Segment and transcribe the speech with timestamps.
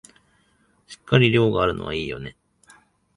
[0.87, 2.35] しっかり量があるのはいいよね